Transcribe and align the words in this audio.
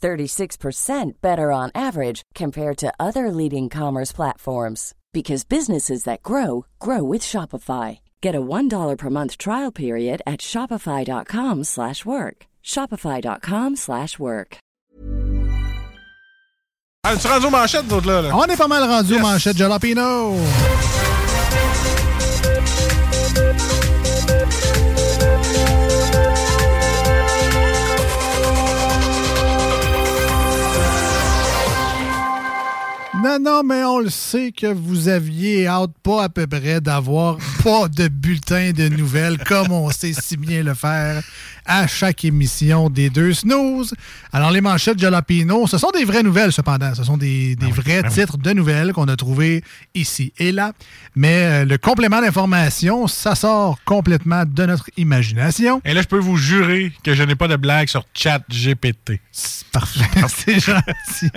36% 0.00 1.20
better 1.20 1.52
on 1.52 1.70
average 1.74 2.22
compared 2.34 2.78
to 2.78 2.92
other 2.98 3.30
leading 3.30 3.68
commerce 3.68 4.12
platforms 4.12 4.94
because 5.12 5.44
businesses 5.44 6.04
that 6.04 6.22
grow 6.22 6.64
grow 6.78 7.02
with 7.02 7.20
Shopify. 7.22 8.00
Get 8.20 8.34
a 8.34 8.40
$1 8.40 8.96
per 8.96 9.10
month 9.10 9.36
trial 9.38 9.72
period 9.72 10.22
at 10.26 10.40
shopify.com/work. 10.40 12.46
shopify.com/work. 12.62 14.58
Ah, 17.02 17.16
tu 17.16 17.28
rendu 17.28 17.46
aux 17.46 17.50
manchettes, 17.50 17.88
d'autres 17.88 18.06
là, 18.06 18.20
là? 18.20 18.36
On 18.36 18.44
est 18.44 18.58
pas 18.58 18.68
mal 18.68 18.84
rendu 18.84 19.14
aux 19.14 19.20
manchettes 19.20 19.56
Jalapino. 19.56 20.34
Non, 33.22 33.38
non, 33.38 33.62
mais 33.62 33.84
on 33.84 33.98
le 33.98 34.08
sait 34.08 34.50
que 34.50 34.66
vous 34.66 35.08
aviez 35.08 35.66
hâte 35.66 35.90
pas 36.02 36.24
à 36.24 36.28
peu 36.30 36.46
près 36.46 36.80
d'avoir 36.80 37.36
pas 37.62 37.86
de 37.88 38.08
bulletin 38.08 38.72
de 38.72 38.88
nouvelles 38.88 39.36
comme 39.44 39.72
on 39.72 39.90
sait 39.90 40.14
si 40.14 40.38
bien 40.38 40.62
le 40.62 40.72
faire 40.72 41.22
à 41.72 41.86
chaque 41.86 42.24
émission 42.24 42.90
des 42.90 43.10
deux 43.10 43.32
snooze. 43.32 43.94
Alors, 44.32 44.50
les 44.50 44.60
manchettes 44.60 44.98
Jalapino, 44.98 45.68
ce 45.68 45.78
sont 45.78 45.90
des 45.92 46.04
vraies 46.04 46.24
nouvelles 46.24 46.50
cependant. 46.52 46.92
Ce 46.96 47.04
sont 47.04 47.16
des, 47.16 47.54
des 47.54 47.70
vrais 47.70 48.02
titres 48.08 48.36
de 48.38 48.50
nouvelles 48.50 48.92
qu'on 48.92 49.06
a 49.06 49.14
trouvés 49.14 49.62
ici 49.94 50.32
et 50.38 50.50
là. 50.50 50.72
Mais 51.14 51.62
euh, 51.62 51.64
le 51.64 51.78
complément 51.78 52.20
d'information, 52.20 53.06
ça 53.06 53.36
sort 53.36 53.78
complètement 53.84 54.42
de 54.44 54.66
notre 54.66 54.90
imagination. 54.96 55.80
Et 55.84 55.94
là, 55.94 56.02
je 56.02 56.08
peux 56.08 56.18
vous 56.18 56.36
jurer 56.36 56.92
que 57.04 57.14
je 57.14 57.22
n'ai 57.22 57.36
pas 57.36 57.46
de 57.46 57.54
blague 57.56 57.88
sur 57.88 58.04
chat 58.14 58.42
GPT. 58.50 59.20
Parfait. 59.72 60.00
C'est 60.28 60.58
gentil. 60.58 61.30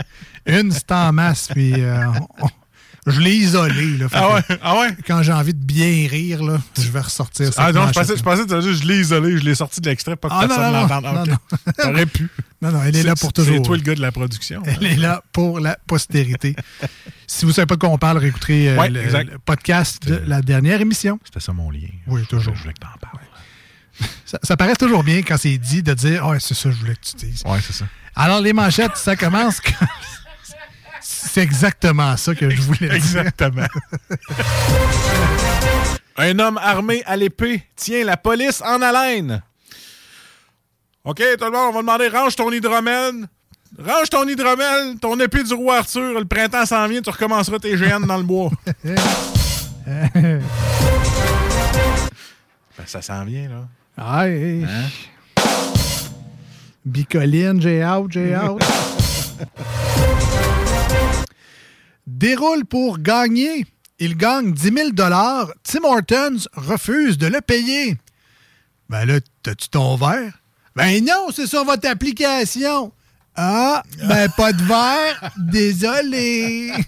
Une, 0.47 0.71
c'est 0.71 0.91
en 0.91 1.13
masse, 1.13 1.47
puis 1.53 1.73
euh, 1.77 2.05
on- 2.41 2.47
je 3.05 3.19
l'ai 3.19 3.35
isolé. 3.35 3.97
Là, 3.97 4.07
Ah 4.13 4.33
ouais? 4.33 4.41
Ah 4.61 4.79
ouais? 4.79 4.95
Quand 5.05 5.23
j'ai 5.23 5.33
envie 5.33 5.53
de 5.53 5.63
bien 5.63 6.07
rire, 6.09 6.43
là, 6.43 6.57
je 6.77 6.89
vais 6.89 7.01
ressortir 7.01 7.47
cette 7.47 7.55
Ah 7.57 7.71
non, 7.71 7.87
je 7.87 7.93
pensais, 7.93 8.17
je 8.17 8.23
pensais 8.23 8.43
que 8.43 8.47
tu 8.47 8.53
allais 8.53 8.63
dire, 8.63 8.73
je 8.73 8.87
l'ai 8.87 8.99
isolé, 8.99 9.37
je 9.37 9.43
l'ai 9.43 9.55
sorti 9.55 9.81
de 9.81 9.89
l'extrait, 9.89 10.15
pas 10.15 10.29
que 10.29 10.33
Ah, 10.35 10.41
non, 10.41 10.47
personne 10.47 10.73
non, 10.73 10.81
l'entende. 10.81 11.03
non, 11.03 11.25
non, 11.25 11.33
ok. 11.67 11.75
T'aurais 11.77 12.05
pu. 12.05 12.29
Non, 12.61 12.71
non, 12.71 12.83
elle 12.83 12.95
est 12.95 13.03
là 13.03 13.15
pour 13.15 13.33
toujours. 13.33 13.57
C'est 13.57 13.61
toi 13.63 13.75
le 13.75 13.83
gars 13.83 13.95
de 13.95 14.01
la 14.01 14.11
production. 14.11 14.63
Elle 14.65 14.85
est 14.85 14.95
là 14.95 15.21
pour 15.33 15.59
la 15.59 15.77
postérité. 15.85 16.55
si 17.27 17.43
vous 17.43 17.51
ne 17.51 17.55
savez 17.55 17.65
pas 17.65 17.75
de 17.75 17.79
quoi 17.81 17.89
on 17.89 17.97
parle, 17.97 18.19
réécouterez 18.19 18.69
euh, 18.69 18.77
Ouais, 18.77 18.89
le, 18.89 19.37
podcast 19.45 20.07
de 20.07 20.21
la 20.25 20.41
dernière 20.41 20.79
émission. 20.79 21.19
C'était 21.25 21.41
ça 21.41 21.51
mon 21.51 21.69
lien. 21.69 21.89
Oui, 22.07 22.25
toujours. 22.27 22.55
Je 22.55 22.61
voulais 22.61 22.73
que 22.73 22.79
t'en 22.79 22.87
parles. 22.99 23.23
Ça, 24.25 24.39
ça 24.41 24.57
paraît 24.57 24.75
toujours 24.75 25.03
bien 25.03 25.21
quand 25.21 25.37
c'est 25.37 25.55
dit 25.59 25.83
de 25.83 25.93
dire 25.93 26.25
«Ah, 26.27 26.39
c'est 26.39 26.55
ça 26.55 26.71
je 26.71 26.77
voulais 26.77 26.95
que 26.95 27.05
tu 27.05 27.27
dises. 27.27 27.43
Ouais, 27.45 27.59
c'est 27.61 27.73
ça. 27.73 27.85
Alors, 28.15 28.41
les 28.41 28.51
manchettes, 28.51 28.97
ça 28.97 29.15
commence 29.15 29.59
quand... 29.61 29.85
C'est 31.03 31.41
exactement 31.41 32.15
ça 32.17 32.33
que 32.33 32.49
je 32.49 32.61
voulais 32.61 32.87
dire. 32.87 32.93
Exactement. 32.93 33.67
Un 36.17 36.39
homme 36.39 36.57
armé 36.57 37.03
à 37.05 37.15
l'épée 37.17 37.63
tient 37.75 38.05
la 38.05 38.17
police 38.17 38.61
en 38.61 38.81
haleine. 38.81 39.41
OK, 41.03 41.21
tout 41.37 41.45
le 41.45 41.51
monde, 41.51 41.69
on 41.69 41.73
va 41.73 41.79
demander 41.81 42.07
range 42.07 42.35
ton 42.35 42.51
hydromel. 42.51 43.27
Range 43.77 44.09
ton 44.09 44.27
hydromel, 44.27 44.95
ton 45.01 45.19
épée 45.19 45.43
du 45.43 45.53
roi 45.53 45.79
Arthur. 45.79 46.19
Le 46.19 46.25
printemps 46.25 46.65
s'en 46.65 46.87
vient, 46.87 47.01
tu 47.01 47.09
recommenceras 47.09 47.59
tes 47.59 47.75
GN 47.75 48.05
dans 48.05 48.17
le 48.17 48.23
bois. 48.23 48.51
Ben, 49.85 50.41
ça 52.87 53.01
s'en 53.01 53.25
vient, 53.25 53.49
là. 53.49 53.67
Hey. 54.23 54.63
Hein? 54.63 54.89
Bicoline, 56.83 57.61
j'ai 57.61 57.85
out, 57.85 58.11
j'ai 58.11 58.35
out. 58.35 58.63
Déroule 62.07 62.65
pour 62.65 62.99
gagner. 62.99 63.65
Il 63.99 64.17
gagne 64.17 64.51
10 64.51 64.61
000 64.63 64.89
Tim 64.91 65.83
Hortons 65.83 66.45
refuse 66.53 67.17
de 67.17 67.27
le 67.27 67.41
payer. 67.41 67.97
Ben 68.89 69.05
là, 69.05 69.19
t'as-tu 69.41 69.69
ton 69.69 69.95
verre? 69.95 70.33
Ben 70.75 71.03
non, 71.05 71.27
c'est 71.33 71.47
sur 71.47 71.63
votre 71.63 71.87
application. 71.87 72.91
Ah, 73.35 73.83
ben 74.07 74.29
pas 74.35 74.51
de 74.51 74.63
verre. 74.63 75.31
Désolé. 75.37 76.71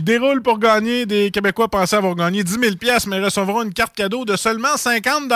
Déroule 0.00 0.42
pour 0.42 0.58
gagner. 0.58 1.04
Des 1.04 1.30
Québécois 1.30 1.68
pensaient 1.68 1.96
avoir 1.96 2.14
gagné 2.14 2.42
10 2.42 2.58
000 2.60 2.76
pièces, 2.76 3.06
mais 3.06 3.20
recevront 3.20 3.62
une 3.62 3.74
carte 3.74 3.94
cadeau 3.94 4.24
de 4.24 4.36
seulement 4.36 4.76
50 4.76 5.28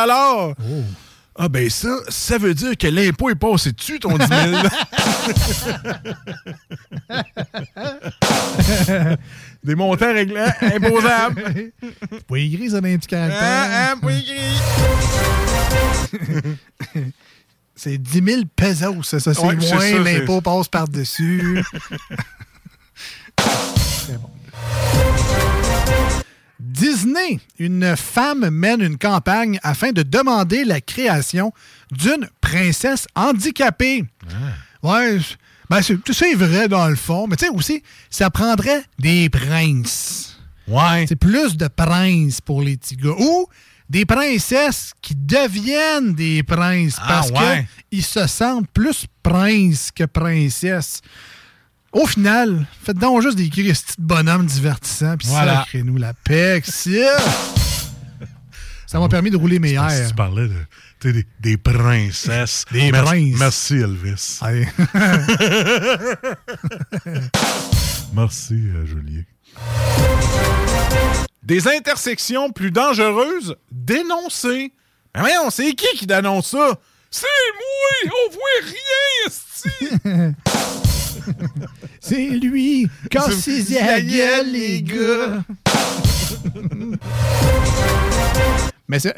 Ah 1.36 1.48
ben 1.48 1.68
ça, 1.68 1.88
ça 2.08 2.38
veut 2.38 2.54
dire 2.54 2.76
que 2.76 2.86
l'impôt 2.86 3.28
est 3.28 3.34
passé 3.34 3.72
dessus, 3.72 3.98
ton 3.98 4.16
10 4.16 4.24
000. 4.24 4.30
Des 9.64 9.74
montants 9.74 10.12
réglés, 10.12 10.46
imposables. 10.60 11.72
Pouvez 12.28 12.44
écrire 12.46 12.70
ça 12.70 12.80
dans 12.80 12.86
un 12.88 12.96
petit 12.98 13.08
caractère. 13.08 13.42
Hein, 13.42 13.68
hein, 13.72 13.96
oui, 14.04 14.24
écrit. 16.12 16.54
C'est 17.76 17.98
10 17.98 18.22
000 18.24 18.42
pesos, 18.54 19.02
ça. 19.02 19.18
ça 19.18 19.34
c'est 19.34 19.40
Ouais, 19.44 19.56
moins, 19.56 19.98
l'impôt 20.04 20.40
passe 20.40 20.68
par-dessus. 20.68 21.60
C'est 24.06 24.16
bon. 24.20 24.30
Disney, 26.66 27.40
une 27.58 27.94
femme 27.96 28.48
mène 28.50 28.80
une 28.80 28.96
campagne 28.98 29.58
afin 29.62 29.92
de 29.92 30.02
demander 30.02 30.64
la 30.64 30.80
création 30.80 31.52
d'une 31.92 32.28
princesse 32.40 33.06
handicapée. 33.14 34.04
Ouais, 34.82 35.18
c'est- 35.20 35.36
ben 35.70 35.82
c'est 35.82 36.12
c'est 36.12 36.34
vrai 36.34 36.68
dans 36.68 36.88
le 36.88 36.96
fond, 36.96 37.26
mais 37.26 37.36
tu 37.36 37.44
sais 37.46 37.50
aussi, 37.50 37.82
ça 38.10 38.30
prendrait 38.30 38.82
des 38.98 39.28
princes. 39.28 40.38
Ouais. 40.66 41.04
C'est 41.06 41.16
plus 41.16 41.56
de 41.56 41.68
princes 41.68 42.40
pour 42.40 42.62
les 42.62 42.76
petits 42.78 42.96
gars. 42.96 43.10
Ou 43.18 43.46
des 43.90 44.06
princesses 44.06 44.92
qui 45.02 45.14
deviennent 45.14 46.14
des 46.14 46.42
princes 46.42 46.96
Ah, 47.00 47.06
parce 47.08 47.30
ouais. 47.30 47.66
qu'ils 47.90 48.02
se 48.04 48.26
sentent 48.26 48.68
plus 48.72 49.06
princes 49.22 49.90
que 49.94 50.04
princesses. 50.04 51.00
Au 51.94 52.06
final, 52.06 52.66
faites 52.84 52.98
donc 52.98 53.22
juste 53.22 53.38
des 53.38 53.48
Christy 53.48 53.94
de 53.98 54.02
bonhommes 54.04 54.44
divertissants, 54.46 55.16
puis 55.16 55.28
Voilà. 55.28 55.60
sacrez-nous 55.60 55.96
la 55.96 56.12
paix. 56.12 56.60
Ça 58.86 58.98
m'a 59.00 59.08
permis 59.08 59.30
de 59.30 59.36
rouler 59.36 59.58
mes 59.60 59.72
airs. 59.72 60.08
tu 60.08 60.14
parlais 60.14 60.46
de, 60.48 60.54
tu 61.00 61.08
sais, 61.08 61.12
des, 61.12 61.26
des 61.40 61.56
princesses. 61.56 62.64
Des 62.72 62.90
Merci- 62.92 63.32
princes. 63.32 63.38
Merci, 63.38 63.74
Elvis. 63.74 64.40
Merci, 68.14 68.54
euh, 68.54 68.86
Julien. 68.86 69.22
Des 71.42 71.68
intersections 71.68 72.50
plus 72.52 72.70
dangereuses 72.70 73.56
dénoncées. 73.70 74.72
Mais 75.14 75.20
voyons, 75.20 75.50
c'est 75.50 75.74
qui 75.74 75.94
qui 75.96 76.06
dénonce 76.06 76.48
ça? 76.50 76.78
C'est 77.10 77.26
moi! 77.54 78.12
On 78.28 78.32
voit 78.32 78.60
rien, 78.62 79.28
esti! 79.28 79.70
C'est 82.00 82.28
lui! 82.30 82.88
Cassez 83.10 83.64
la 83.80 84.00
gueule, 84.00 84.52
les 84.52 84.82
gars! 84.82 85.42
Mais 88.86 88.98
c'est. 88.98 89.14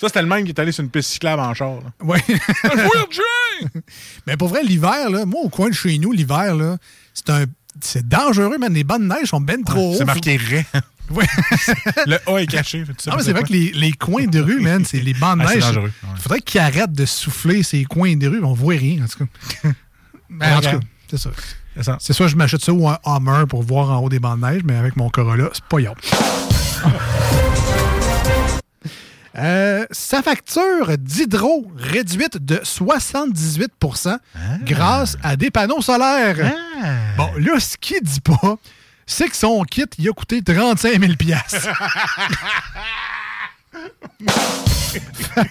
Ça, 0.00 0.06
c'était 0.06 0.22
le 0.22 0.28
même 0.28 0.44
qui 0.44 0.50
est 0.50 0.58
allé 0.60 0.70
sur 0.70 0.84
une 0.84 0.90
piste 0.90 1.10
cyclable 1.10 1.42
en 1.42 1.52
char. 1.54 1.80
Weird 2.00 2.22
Mais 4.26 4.36
pour 4.36 4.48
vrai, 4.48 4.62
l'hiver, 4.62 5.10
là, 5.10 5.24
moi, 5.26 5.40
au 5.42 5.48
coin 5.48 5.68
de 5.68 5.74
chez 5.74 5.98
nous, 5.98 6.12
l'hiver, 6.12 6.54
là, 6.54 6.76
c'est 7.14 7.30
un. 7.30 7.44
C'est 7.80 8.06
dangereux, 8.08 8.58
man. 8.58 8.72
Les 8.72 8.84
bancs 8.84 9.00
de 9.00 9.06
neige 9.06 9.28
sont 9.28 9.40
ben 9.40 9.62
trop 9.62 9.92
hauts. 9.92 9.96
C'est 9.98 10.04
marqué 10.04 10.36
Ray. 10.36 10.64
Ouais. 11.10 11.26
Le 12.06 12.18
A 12.28 12.42
est 12.42 12.46
caché. 12.46 12.84
Ah, 13.06 13.14
mais 13.16 13.22
c'est 13.22 13.32
vrai 13.32 13.42
que 13.42 13.52
les, 13.52 13.70
les 13.72 13.92
coins 13.92 14.26
de 14.26 14.40
rue, 14.40 14.60
man, 14.60 14.84
c'est 14.84 15.00
les 15.00 15.14
bancs 15.14 15.38
de 15.38 15.44
Ah, 15.44 15.48
c'est 15.48 15.54
neige. 15.54 15.64
dangereux, 15.64 15.92
Il 16.16 16.20
faudrait 16.20 16.40
qu'ils 16.40 16.60
arrêtent 16.60 16.92
de 16.92 17.06
souffler 17.06 17.62
ces 17.62 17.84
coins 17.84 18.16
de 18.16 18.28
rue. 18.28 18.42
On 18.42 18.52
voit 18.52 18.74
rien, 18.74 19.04
en 19.04 19.08
tout 19.08 19.24
cas. 19.24 19.70
Ben, 20.28 20.56
en 20.56 20.60
tout 20.60 20.70
cas, 20.70 20.80
c'est 21.10 21.18
ça. 21.18 21.96
C'est 22.00 22.12
soit 22.12 22.26
je 22.26 22.36
m'achète 22.36 22.62
ça 22.62 22.72
ou 22.72 22.88
un 22.88 22.98
Hummer 23.04 23.44
pour 23.48 23.62
voir 23.62 23.90
en 23.90 23.98
haut 24.02 24.08
des 24.08 24.18
bancs 24.18 24.40
de 24.40 24.46
neige, 24.46 24.62
mais 24.64 24.76
avec 24.76 24.96
mon 24.96 25.08
Corolla, 25.10 25.48
c'est 25.52 25.64
pas 25.64 25.80
yop. 25.80 25.98
Euh, 29.36 29.84
sa 29.92 30.20
facture 30.20 30.98
d'hydro 30.98 31.70
réduite 31.76 32.44
de 32.44 32.56
78% 32.56 34.18
grâce 34.64 35.16
à 35.22 35.36
des 35.36 35.52
panneaux 35.52 35.80
solaires. 35.80 36.56
Bon, 37.16 37.30
là, 37.38 37.60
ce 37.60 37.76
qu'il 37.76 38.02
dit 38.02 38.20
pas, 38.20 38.56
c'est 39.06 39.28
que 39.28 39.36
son 39.36 39.62
kit, 39.62 39.84
il 39.98 40.08
a 40.08 40.12
coûté 40.12 40.42
35 40.42 41.00
000 41.00 41.12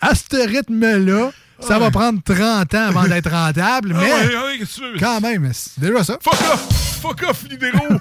À 0.00 0.14
ce 0.14 0.48
rythme-là, 0.48 1.32
ça 1.60 1.78
va 1.78 1.90
prendre 1.90 2.20
30 2.22 2.74
ans 2.74 2.86
avant 2.88 3.04
d'être 3.04 3.30
rentable, 3.30 3.94
Ah 3.96 4.00
mais 4.00 4.12
ouais, 4.12 4.36
ouais, 4.36 4.58
qu'est-ce 4.58 4.76
que 4.80 4.86
tu 4.86 4.92
veux? 4.92 4.98
quand 4.98 5.20
même, 5.20 5.50
c'est 5.54 5.78
déjà 5.80 6.04
ça. 6.04 6.18
Fuck 6.20 6.34
off! 6.52 7.00
Fuck 7.02 7.22
off, 7.28 7.44
Lidero! 7.48 7.78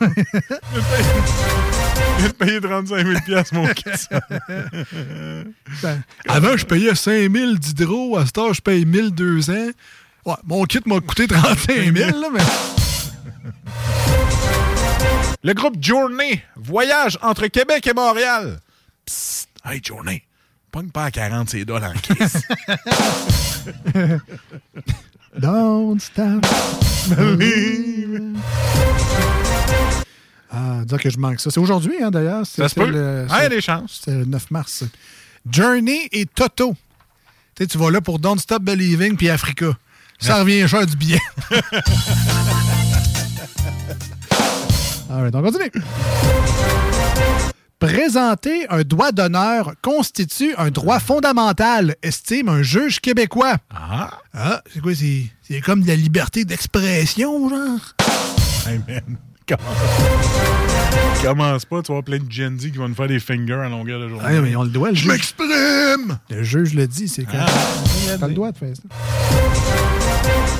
Je 2.15 2.19
viens 2.19 2.27
de 2.27 2.33
payer 2.33 2.61
35 2.61 3.05
000 3.07 3.19
piastres, 3.25 3.53
mon 3.55 3.67
kit. 3.67 3.83
Ben, 5.81 6.01
avant, 6.27 6.55
je 6.55 6.65
payais 6.65 6.95
5 6.95 7.31
000 7.31 7.53
d'hydro. 7.55 8.17
À 8.17 8.25
ce 8.25 8.31
temps, 8.31 8.53
je 8.53 8.61
paye 8.61 8.85
1200. 8.85 9.53
Ouais, 10.25 10.33
mon 10.45 10.63
kit 10.65 10.79
m'a 10.85 10.99
coûté 11.01 11.27
35 11.27 11.95
000, 11.97 12.19
là, 12.21 12.27
mais... 12.33 12.39
Le 15.43 15.53
groupe 15.53 15.75
Journey 15.81 16.41
voyage 16.55 17.17
entre 17.21 17.47
Québec 17.47 17.85
et 17.87 17.93
Montréal. 17.93 18.59
Psst, 19.05 19.49
hey 19.65 19.81
Journey, 19.83 20.23
pogne 20.73 20.89
pas 20.89 21.05
à 21.05 21.11
40 21.11 21.49
ces 21.51 21.63
dollars 21.65 21.91
en 21.91 21.99
caisse. 22.15 22.37
Don't 25.39 25.99
stop. 26.01 26.43
believing. 27.09 28.35
Ah, 30.51 30.81
dire 30.85 30.99
que 30.99 31.09
je 31.11 31.17
manque 31.19 31.39
ça. 31.39 31.51
C'est 31.51 31.59
aujourd'hui, 31.59 31.93
hein, 32.03 32.09
d'ailleurs. 32.11 32.45
Ça 32.45 32.67
se 32.69 32.75
peut? 32.75 32.87
le- 32.89 33.27
Ah, 33.29 33.41
il 33.41 33.43
y 33.43 33.45
a 33.45 33.49
des 33.49 33.61
chances. 33.61 33.99
C'était 34.03 34.17
le 34.17 34.25
9 34.25 34.49
mars. 34.51 34.83
Journey 35.49 36.09
et 36.11 36.25
Toto. 36.25 36.75
Tu 37.55 37.63
sais, 37.63 37.67
tu 37.67 37.77
vas 37.77 37.91
là 37.91 38.01
pour 38.01 38.17
Don't 38.19 38.39
Stop 38.39 38.63
Believing 38.63 39.15
puis 39.15 39.29
Africa. 39.29 39.67
Ça 40.19 40.39
revient 40.39 40.67
cher 40.67 40.85
du 40.87 40.95
billet. 40.95 41.19
Alright, 45.11 45.35
on 45.35 45.43
continue. 45.43 45.71
Présenter 47.83 48.65
un 48.69 48.83
droit 48.83 49.11
d'honneur 49.11 49.73
constitue 49.81 50.55
un 50.57 50.71
droit 50.71 51.01
fondamental, 51.01 51.97
estime 52.01 52.47
un 52.47 52.61
juge 52.61 53.01
québécois. 53.01 53.57
Ah! 53.69 54.21
Ah, 54.33 54.61
c'est 54.73 54.81
quoi? 54.81 54.95
C'est, 54.95 55.23
c'est 55.41 55.59
comme 55.59 55.81
de 55.81 55.89
la 55.89 55.97
liberté 55.97 56.45
d'expression, 56.45 57.49
genre? 57.49 57.81
Hey 58.65 58.79
man, 58.87 59.17
commence. 59.45 61.21
Commence 61.21 61.65
pas, 61.65 61.81
tu 61.81 61.91
vas 61.91 62.01
plein 62.01 62.19
de 62.19 62.31
Gen 62.31 62.57
Z 62.57 62.71
qui 62.71 62.77
vont 62.77 62.87
nous 62.87 62.95
faire 62.95 63.09
des 63.09 63.19
fingers 63.19 63.65
à 63.65 63.67
longueur 63.67 63.99
de 63.99 64.07
journée. 64.07 64.23
Ah, 64.29 64.39
mais 64.41 64.55
on 64.55 64.63
le 64.63 64.69
doit, 64.69 64.91
le 64.91 64.95
Je 64.95 65.09
m'exprime! 65.09 66.19
Le 66.29 66.41
juge 66.41 66.73
le 66.75 66.87
dit, 66.87 67.09
c'est 67.09 67.25
quand 67.25 67.45
T'as 68.17 68.27
le 68.29 68.33
droit 68.33 68.53
de 68.53 68.57
faire 68.59 68.75
ça. 68.77 68.83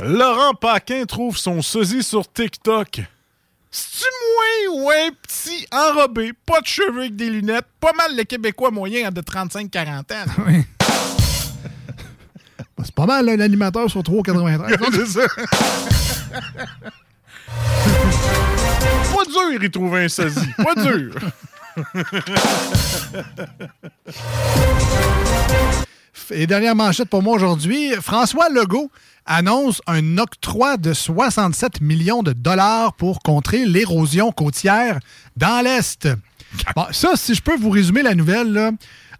Laurent 0.06 0.52
Paquin 0.60 1.06
trouve 1.06 1.38
son 1.38 1.62
sosie 1.62 2.02
sur 2.02 2.30
TikTok. 2.30 3.00
C'est-tu 3.76 4.06
moins 4.70 4.84
ou 4.84 4.88
un 4.88 5.10
petit 5.20 5.66
enrobé, 5.72 6.32
pas 6.46 6.60
de 6.60 6.66
cheveux 6.66 7.00
avec 7.00 7.16
des 7.16 7.28
lunettes, 7.28 7.66
pas 7.80 7.92
mal 7.92 8.16
le 8.16 8.22
Québécois 8.22 8.70
moyen 8.70 9.10
de 9.10 9.20
35-40 9.20 9.90
ans. 9.98 10.04
Oui. 10.46 10.64
Bah, 10.78 10.86
c'est 12.84 12.94
pas 12.94 13.06
mal, 13.06 13.26
là, 13.26 13.36
l'animateur 13.36 13.90
sur 13.90 14.02
3,93. 14.02 14.92
C'est 14.92 15.06
ça. 15.06 15.26
pas 19.12 19.24
dur, 19.24 19.60
il 19.60 19.70
trouver 19.72 20.04
un 20.04 20.08
sosie. 20.08 20.52
Pas 20.56 20.76
dur. 20.76 21.12
Et 26.30 26.46
dernière 26.46 26.76
manchette 26.76 27.08
pour 27.08 27.24
moi 27.24 27.34
aujourd'hui, 27.34 27.92
François 28.00 28.48
Legault 28.50 28.92
annonce 29.26 29.80
un 29.86 30.18
octroi 30.18 30.76
de 30.76 30.92
67 30.92 31.80
millions 31.80 32.22
de 32.22 32.32
dollars 32.32 32.94
pour 32.94 33.20
contrer 33.20 33.64
l'érosion 33.64 34.32
côtière 34.32 34.98
dans 35.36 35.62
l'Est. 35.64 36.08
Bon, 36.76 36.84
ça, 36.92 37.14
si 37.16 37.34
je 37.34 37.42
peux 37.42 37.56
vous 37.56 37.70
résumer 37.70 38.02
la 38.02 38.14
nouvelle, 38.14 38.52
là, 38.52 38.70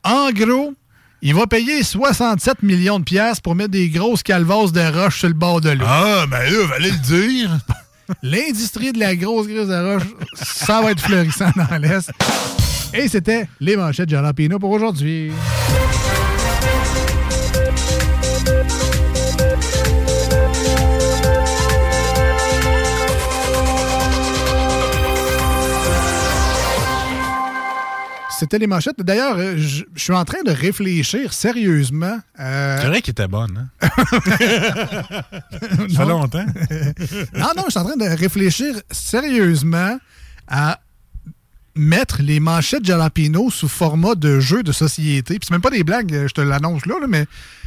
en 0.05 0.31
gros, 0.31 0.73
il 1.21 1.35
va 1.35 1.49
payer 1.49 1.83
67 1.83 2.63
millions 2.63 3.01
de 3.01 3.05
piastres 3.05 3.43
pour 3.43 3.57
mettre 3.57 3.71
des 3.71 3.89
grosses 3.89 4.23
calvasses 4.23 4.71
de 4.71 4.81
roche 4.81 5.19
sur 5.19 5.29
le 5.29 5.35
bord 5.35 5.61
de 5.61 5.71
l'eau. 5.71 5.85
Ah, 5.89 6.27
ben 6.31 6.45
là, 6.45 6.69
fallait 6.69 6.91
le 6.91 6.99
dire. 6.99 7.51
L'industrie 8.23 8.93
de 8.93 9.01
la 9.01 9.17
grosse 9.17 9.49
grise 9.49 9.67
de 9.67 9.95
roche, 9.95 10.05
ça 10.35 10.81
va 10.81 10.93
être 10.93 11.01
florissant 11.01 11.51
dans 11.57 11.77
l'Est. 11.79 12.11
Et 12.93 13.09
c'était 13.09 13.49
les 13.59 13.77
manchettes 13.77 14.09
de 14.09 14.15
Jalapino 14.15 14.61
pour 14.61 14.71
aujourd'hui. 14.71 15.33
C'était 28.45 28.59
les 28.59 28.67
manchettes. 28.67 29.01
D'ailleurs, 29.01 29.37
euh, 29.39 29.55
je 29.57 29.85
suis 29.97 30.13
en 30.13 30.25
train 30.25 30.43
de 30.45 30.51
réfléchir 30.51 31.33
sérieusement. 31.33 32.19
euh, 32.39 32.77
C'est 32.81 32.87
vrai 32.89 33.01
qu'il 33.01 33.13
était 33.13 33.27
bonne, 33.27 33.71
hein? 33.83 33.89
Ça 35.91 36.05
fait 36.05 36.05
longtemps. 36.07 36.45
Non, 37.35 37.47
non, 37.57 37.63
je 37.67 37.71
suis 37.71 37.81
en 37.81 37.85
train 37.85 37.97
de 37.97 38.17
réfléchir 38.17 38.75
sérieusement 38.91 39.99
à 40.49 40.81
mettre 41.77 42.23
les 42.23 42.39
manchettes 42.39 42.85
Jalapino 42.85 43.51
sous 43.51 43.69
format 43.69 44.15
de 44.15 44.41
jeu 44.41 44.63
de 44.63 44.73
société. 44.73 45.39
Puis 45.39 45.47
c'est 45.49 45.53
même 45.55 45.61
pas 45.63 45.71
des 45.71 45.85
blagues, 45.85 46.27
je 46.29 46.33
te 46.33 46.41
l'annonce 46.41 46.87
là, 46.87 46.95
là, 47.01 47.07
mais. 47.09 47.27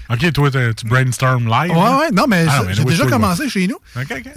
OK, 0.09 0.31
toi, 0.31 0.49
tu 0.51 0.85
brainstorm 0.87 1.47
live. 1.47 1.71
Ouais, 1.71 1.77
hein? 1.79 1.97
ouais, 1.99 2.11
non, 2.13 2.25
mais 2.29 2.45
Ah, 2.47 2.63
j'ai- 2.69 2.85
déjà 2.85 3.05
commencé 3.07 3.49
chez 3.49 3.67
nous. 3.67 3.77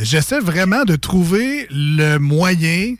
J'essaie 0.01 0.41
vraiment 0.41 0.85
de 0.85 0.97
trouver 0.97 1.69
le 1.71 2.17
moyen 2.19 2.95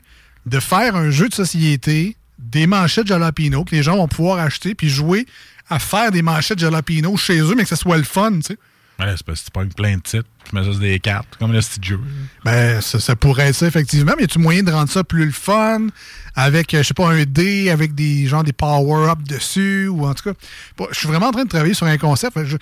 de 0.45 0.59
faire 0.59 0.95
un 0.95 1.09
jeu 1.09 1.27
de 1.27 1.33
société, 1.33 2.15
des 2.41 2.67
manchettes 2.67 3.07
Jalapino 3.07 3.63
que 3.63 3.75
les 3.75 3.83
gens 3.83 3.95
vont 3.95 4.07
pouvoir 4.07 4.39
acheter 4.39 4.75
puis 4.75 4.89
jouer 4.89 5.25
à 5.69 5.79
faire 5.79 6.11
des 6.11 6.21
manchettes 6.21 6.59
Jalapino 6.59 7.15
chez 7.17 7.39
eux, 7.39 7.55
mais 7.55 7.63
que 7.63 7.69
ce 7.69 7.75
soit 7.75 7.97
le 7.97 8.03
fun, 8.03 8.33
tu 8.33 8.41
sais. 8.41 8.57
Ouais, 8.99 9.07
c'est 9.17 9.25
parce 9.25 9.39
que 9.39 9.45
tu 9.45 9.51
pognes 9.51 9.69
plein 9.69 9.97
de 9.97 10.01
titres, 10.01 10.27
tu 10.47 10.55
mets 10.55 10.63
ça 10.63 10.71
sur 10.71 10.79
des 10.79 10.99
cartes, 10.99 11.35
comme 11.39 11.51
le 11.51 11.59
jeu. 11.59 11.99
Ben, 12.45 12.81
ça, 12.81 12.99
ça 12.99 13.15
pourrait 13.15 13.47
être 13.47 13.55
ça, 13.55 13.65
effectivement. 13.65 14.13
Mais 14.15 14.23
y 14.23 14.25
a-tu 14.25 14.37
moyen 14.37 14.61
de 14.61 14.71
rendre 14.71 14.89
ça 14.89 15.03
plus 15.03 15.25
le 15.25 15.31
fun 15.31 15.87
avec, 16.35 16.73
euh, 16.73 16.83
je 16.83 16.89
sais 16.89 16.93
pas, 16.93 17.09
un 17.09 17.23
dé, 17.23 17.71
avec 17.71 17.95
des 17.95 18.27
genre 18.27 18.43
des 18.43 18.53
power-up 18.53 19.23
dessus, 19.23 19.87
ou 19.87 20.05
en 20.05 20.13
tout 20.13 20.29
cas. 20.29 20.87
Je 20.91 20.99
suis 20.99 21.07
vraiment 21.07 21.27
en 21.27 21.31
train 21.31 21.45
de 21.45 21.49
travailler 21.49 21.73
sur 21.73 21.87
un 21.87 21.97
concept. 21.97 22.43
Je, 22.43 22.57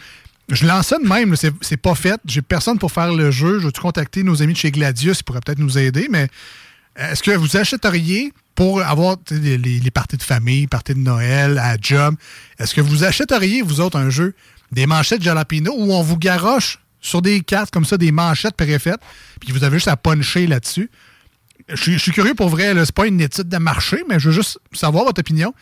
je 0.50 0.66
lance 0.66 0.88
ça 0.88 0.98
de 0.98 1.08
même, 1.08 1.36
c'est 1.36 1.78
pas 1.78 1.96
fait. 1.96 2.22
J'ai 2.26 2.42
personne 2.42 2.80
pour 2.80 2.92
faire 2.92 3.14
le 3.14 3.32
jeu. 3.32 3.60
Je 3.60 3.66
vais-tu 3.66 3.82
contacter 3.82 4.24
nos 4.24 4.42
amis 4.42 4.54
de 4.54 4.58
chez 4.60 4.72
Gladius, 4.72 5.20
ils 5.20 5.24
pourraient 5.24 5.42
peut-être 5.46 5.60
nous 5.60 5.78
aider, 5.78 6.08
mais 6.10 6.30
est-ce 7.00 7.24
que 7.24 7.32
vous 7.32 7.58
achèteriez 7.58 8.34
pour 8.56 8.82
avoir 8.82 9.16
les, 9.32 9.92
parties 9.92 10.18
de 10.18 10.24
famille, 10.24 10.68
parties 10.68 10.94
de 10.94 11.00
Noël, 11.00 11.58
à 11.58 11.78
job, 11.82 12.16
est-ce 12.60 12.76
que 12.76 12.82
vous 12.82 13.06
achèteriez, 13.06 13.62
vous 13.62 13.80
autres, 13.80 13.98
un 13.98 14.10
jeu, 14.10 14.34
des 14.74 14.86
manchettes 14.86 15.22
Jalapino 15.24 15.74
où 15.74 15.94
on 15.94 16.02
vous 16.02 16.18
garoche 16.18 16.80
sur 17.00 17.22
des 17.22 17.40
cartes 17.40 17.72
comme 17.72 17.86
ça, 17.86 17.98
des 17.98 18.12
manchettes 18.12 18.56
préfaites, 18.58 19.00
puis 19.40 19.54
vous 19.54 19.64
avez 19.64 19.78
juste 19.78 19.88
à 19.88 19.96
puncher 19.96 20.46
là-dessus? 20.46 20.92
Je 21.70 21.98
suis- 21.98 22.12
curieux 22.12 22.34
pour 22.34 22.50
vrai, 22.50 22.74
c'est 22.84 22.94
pas 22.94 23.08
une 23.08 23.22
étude 23.22 23.48
de 23.48 23.58
marché, 23.58 24.04
mais 24.10 24.20
je 24.20 24.30
veux 24.30 24.36
juste 24.36 24.60
savoir 24.74 25.06
votre 25.06 25.22
opinion. 25.22 25.54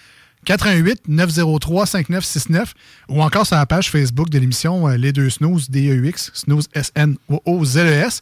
88 0.45 1.03
903 1.07 1.85
5969 1.85 2.73
ou 3.09 3.21
encore 3.21 3.45
sur 3.45 3.57
la 3.57 3.65
page 3.65 3.89
Facebook 3.91 4.29
de 4.29 4.39
l'émission 4.39 4.87
euh, 4.87 4.95
Les 4.97 5.11
Deux 5.11 5.29
Snooze, 5.29 5.69
D-E-U-X, 5.69 6.31
Snooze 6.33 6.67
S-N-O-O-Z-E-S. 6.73 8.21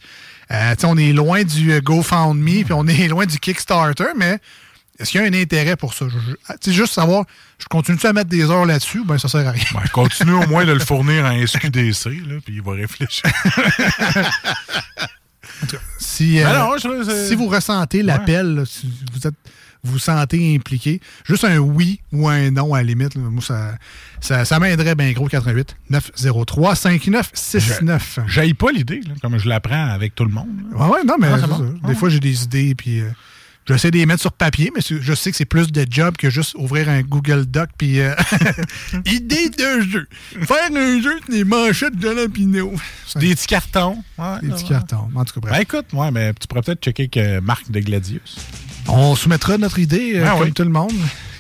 Euh, 0.52 0.76
tu 0.76 0.82
sais, 0.82 0.88
on 0.88 0.98
est 0.98 1.14
loin 1.14 1.44
du 1.44 1.72
euh, 1.74 1.82
GoFundMe, 1.82 2.64
puis 2.64 2.74
on 2.74 2.88
est 2.88 3.08
loin 3.10 3.26
du 3.26 3.40
Kickstarter, 3.40 4.06
mais 4.18 4.40
est-ce 4.98 5.12
qu'il 5.12 5.22
y 5.22 5.24
a 5.24 5.28
un 5.28 5.34
intérêt 5.34 5.76
pour 5.76 5.94
ça? 5.94 6.06
Tu 6.08 6.56
sais, 6.62 6.72
juste 6.72 6.94
savoir, 6.94 7.26
je 7.60 7.66
continue 7.66 7.98
à 8.04 8.14
mettre 8.14 8.30
des 8.30 8.50
heures 8.50 8.66
là-dessus, 8.66 9.04
ben 9.06 9.18
ça 9.18 9.28
sert 9.28 9.46
à 9.48 9.52
rien. 9.52 9.64
Ben, 9.74 9.82
continue 9.92 10.32
au 10.34 10.48
moins 10.48 10.66
de 10.66 10.72
le 10.72 10.80
fournir 10.80 11.26
en 11.26 11.46
SQDC, 11.46 12.06
là, 12.28 12.36
puis 12.44 12.56
il 12.56 12.62
va 12.62 12.72
réfléchir. 12.74 13.24
Si, 16.00 16.36
Ben 16.36 16.48
euh, 16.48 16.60
non, 16.60 16.78
je 16.78 17.04
c'est- 17.10 17.28
si 17.30 17.36
vous 17.36 17.48
ressentez 17.48 18.04
l'appel, 18.04 18.64
si 18.68 18.92
vous 19.14 19.26
êtes 19.28 19.34
vous 19.86 19.94
vous 19.94 20.00
sentez 20.00 20.56
impliqué, 20.56 21.00
juste 21.26 21.44
un 21.46 21.58
oui 21.60 22.00
ou 22.12 22.28
un 22.28 22.52
non 22.52 22.74
à 22.74 22.78
la 22.80 22.84
limite, 22.84 23.16
là, 23.16 23.22
moi, 23.22 23.42
ça, 23.42 23.78
ça, 24.20 24.44
ça 24.46 24.60
m'aiderait 24.60 24.96
bien 24.96 25.12
gros 25.14 25.28
88 25.28 25.76
903 25.90 26.76
5969. 26.76 28.20
J'aille 28.28 28.54
pas 28.54 28.72
l'idée, 28.72 29.02
là, 29.08 29.14
comme 29.22 29.38
je 29.38 29.48
l'apprends 29.48 29.88
avec 29.90 30.16
tout 30.16 30.26
le 30.26 30.32
monde. 30.32 30.48
là. 30.72 30.78
Ouais, 30.88 30.92
ouais, 30.98 31.04
non, 31.06 31.16
mais 31.20 31.28
Ah, 31.32 31.48
bon. 31.48 31.58
ça. 31.58 31.64
Ah. 31.84 31.88
des 31.88 31.96
fois, 31.96 32.10
j'ai 32.10 32.20
des 32.20 32.44
idées, 32.44 32.76
puis 32.76 33.00
euh, 33.02 33.10
j'essaie 33.68 33.92
de 33.92 33.98
les 33.98 34.06
mettre 34.06 34.22
sur 34.22 34.32
papier, 34.32 34.72
mais 34.76 34.82
je 34.82 35.14
sais 35.14 35.32
que 35.32 35.38
c'est 35.38 35.46
plus 35.46 35.72
de 35.72 35.86
job 35.90 36.16
que 36.18 36.30
juste 36.30 36.56
ouvrir 36.56 36.90
un 36.90 37.02
Google 37.02 37.46
Doc, 37.46 37.70
puis 37.78 38.00
euh, 38.00 38.14
idée 39.06 39.50
de 39.50 39.82
jeu. 39.82 40.08
Faire 40.42 40.70
un 40.76 41.02
jeu, 41.02 41.20
c'est 41.26 41.32
des 41.32 41.44
manchettes 41.44 41.96
de 41.96 42.02
Jalapino. 42.02 42.74
Des 43.16 43.34
petits 43.36 43.48
cartons. 43.48 44.04
Ouais, 44.18 44.40
Des 44.42 44.50
petits 44.50 44.64
ouais. 44.64 44.70
cartons. 44.70 45.10
En 45.16 45.26
tout 45.26 45.34
cas, 45.36 45.40
bref. 45.42 45.54
Ben 45.54 45.62
écoute, 45.62 45.86
ouais, 45.94 46.12
mais 46.12 46.34
tu 46.34 46.48
pourrais 46.48 46.62
peut-être 46.62 46.82
checker 46.84 47.08
que 47.08 47.40
Marc 47.40 47.70
de 47.72 47.80
Gladius. 47.80 48.38
On 48.88 49.16
soumettra 49.16 49.58
notre 49.58 49.80
idée, 49.80 50.16
euh, 50.20 50.26
Ah 50.26 50.32
comme 50.38 50.48
oui. 50.48 50.54
tout 50.54 50.64
le 50.64 50.70
monde. 50.70 50.94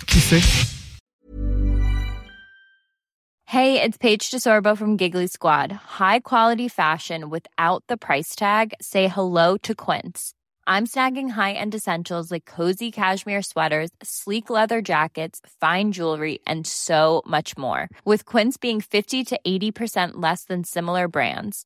Qui 0.07 0.19
sait? 0.19 0.41
Hey, 3.47 3.81
it's 3.81 3.97
Paige 3.97 4.31
DeSorbo 4.31 4.75
from 4.75 4.97
Giggly 4.97 5.27
Squad. 5.27 5.71
High 5.71 6.19
quality 6.21 6.67
fashion 6.67 7.29
without 7.29 7.83
the 7.87 7.95
price 7.97 8.35
tag. 8.35 8.73
Say 8.81 9.07
hello 9.07 9.55
to 9.59 9.73
Quince. 9.75 10.33
I'm 10.67 10.87
snagging 10.87 11.29
high-end 11.29 11.75
essentials 11.75 12.31
like 12.31 12.45
cozy 12.45 12.89
cashmere 12.91 13.43
sweaters, 13.43 13.91
sleek 14.01 14.49
leather 14.49 14.81
jackets, 14.81 15.39
fine 15.61 15.91
jewelry, 15.91 16.39
and 16.47 16.65
so 16.65 17.21
much 17.27 17.55
more. 17.55 17.87
With 18.03 18.25
Quince 18.25 18.57
being 18.57 18.81
50 18.81 19.23
to 19.25 19.39
80% 19.45 20.13
less 20.15 20.45
than 20.45 20.63
similar 20.63 21.07
brands. 21.07 21.65